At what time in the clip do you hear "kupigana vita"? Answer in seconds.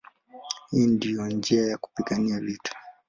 1.77-2.71